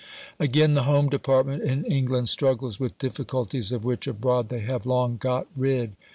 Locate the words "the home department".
0.73-1.61